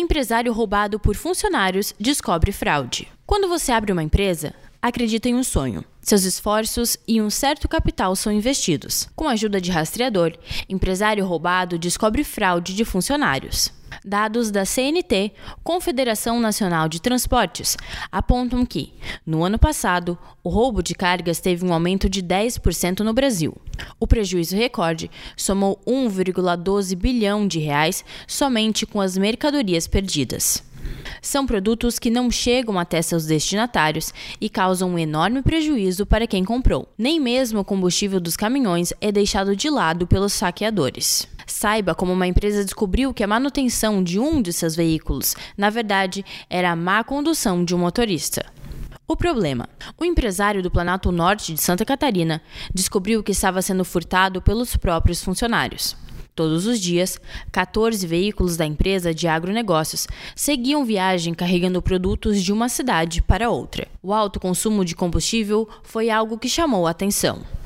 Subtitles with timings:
[0.00, 3.06] Empresário roubado por funcionários descobre fraude.
[3.26, 5.84] Quando você abre uma empresa, acredita em um sonho.
[6.00, 9.06] Seus esforços e um certo capital são investidos.
[9.14, 10.32] Com a ajuda de rastreador,
[10.70, 13.70] empresário roubado descobre fraude de funcionários.
[14.04, 15.32] Dados da CNT,
[15.62, 17.76] Confederação Nacional de Transportes,
[18.10, 18.94] apontam que,
[19.26, 23.54] no ano passado, o roubo de cargas teve um aumento de 10% no Brasil.
[23.98, 30.62] O prejuízo recorde somou 1,12 bilhão de reais somente com as mercadorias perdidas.
[31.20, 36.44] São produtos que não chegam até seus destinatários e causam um enorme prejuízo para quem
[36.44, 36.88] comprou.
[36.96, 41.28] Nem mesmo o combustível dos caminhões é deixado de lado pelos saqueadores.
[41.60, 46.24] Saiba como uma empresa descobriu que a manutenção de um de seus veículos, na verdade,
[46.48, 48.46] era a má condução de um motorista.
[49.06, 52.40] O problema: o empresário do Planalto Norte de Santa Catarina
[52.72, 55.94] descobriu que estava sendo furtado pelos próprios funcionários.
[56.34, 57.20] Todos os dias,
[57.52, 63.86] 14 veículos da empresa de agronegócios seguiam viagem carregando produtos de uma cidade para outra.
[64.02, 67.59] O alto consumo de combustível foi algo que chamou a atenção.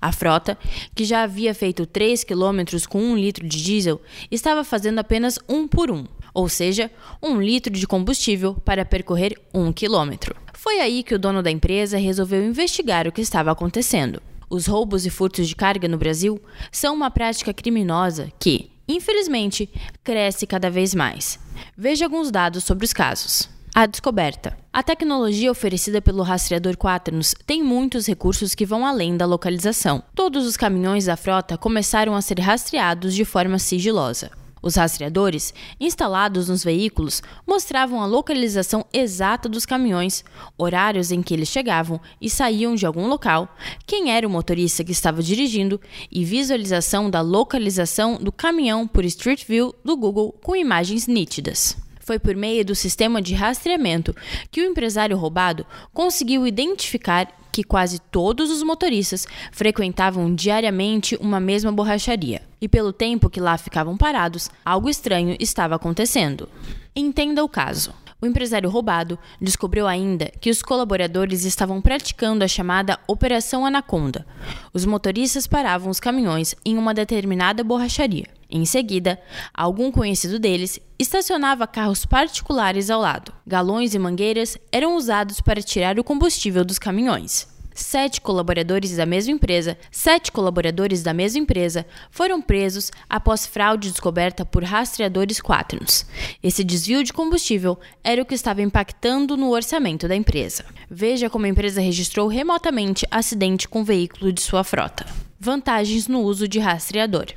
[0.00, 0.56] A frota,
[0.94, 5.68] que já havia feito 3 quilômetros com um litro de diesel, estava fazendo apenas um
[5.68, 6.90] por um, ou seja,
[7.22, 10.34] um litro de combustível para percorrer um quilômetro.
[10.54, 14.22] Foi aí que o dono da empresa resolveu investigar o que estava acontecendo.
[14.48, 16.40] Os roubos e furtos de carga no Brasil
[16.72, 19.70] são uma prática criminosa que, infelizmente,
[20.02, 21.38] cresce cada vez mais.
[21.76, 23.48] Veja alguns dados sobre os casos.
[23.72, 24.58] A descoberta.
[24.72, 30.02] A tecnologia oferecida pelo rastreador Quaternos tem muitos recursos que vão além da localização.
[30.12, 34.32] Todos os caminhões da frota começaram a ser rastreados de forma sigilosa.
[34.60, 40.24] Os rastreadores, instalados nos veículos, mostravam a localização exata dos caminhões,
[40.58, 44.92] horários em que eles chegavam e saíam de algum local, quem era o motorista que
[44.92, 51.06] estava dirigindo e visualização da localização do caminhão por Street View do Google com imagens
[51.06, 51.76] nítidas.
[52.10, 54.12] Foi por meio do sistema de rastreamento
[54.50, 61.70] que o empresário roubado conseguiu identificar que quase todos os motoristas frequentavam diariamente uma mesma
[61.70, 62.42] borracharia.
[62.60, 66.48] E pelo tempo que lá ficavam parados, algo estranho estava acontecendo.
[66.96, 67.94] Entenda o caso.
[68.22, 74.26] O empresário roubado descobriu ainda que os colaboradores estavam praticando a chamada Operação Anaconda.
[74.72, 78.26] Os motoristas paravam os caminhões em uma determinada borracharia.
[78.50, 79.20] Em seguida,
[79.54, 83.32] algum conhecido deles estacionava carros particulares ao lado.
[83.46, 87.49] Galões e mangueiras eram usados para tirar o combustível dos caminhões
[87.80, 94.44] sete colaboradores da mesma empresa, sete colaboradores da mesma empresa foram presos após fraude descoberta
[94.44, 96.06] por rastreadores Quaternos.
[96.42, 100.64] Esse desvio de combustível era o que estava impactando no orçamento da empresa.
[100.90, 105.06] Veja como a empresa registrou remotamente acidente com veículo de sua frota.
[105.38, 107.28] Vantagens no uso de rastreador.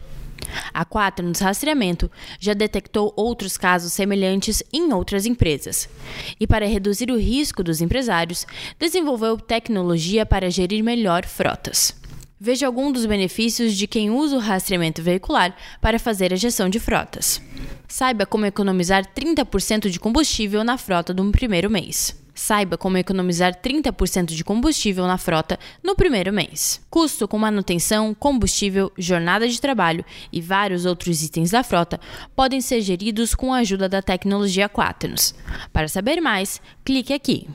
[0.73, 5.87] A Quatro, no rastreamento, já detectou outros casos semelhantes em outras empresas.
[6.39, 8.47] E para reduzir o risco dos empresários,
[8.79, 11.95] desenvolveu tecnologia para gerir melhor frotas.
[12.39, 16.79] Veja algum dos benefícios de quem usa o rastreamento veicular para fazer a gestão de
[16.79, 17.41] frotas.
[17.87, 22.22] Saiba como economizar 30% de combustível na frota do primeiro mês.
[22.33, 26.81] Saiba como economizar 30% de combustível na frota no primeiro mês.
[26.89, 31.99] Custo com manutenção, combustível, jornada de trabalho e vários outros itens da frota
[32.35, 35.35] podem ser geridos com a ajuda da tecnologia Quaternos.
[35.71, 37.47] Para saber mais, clique aqui.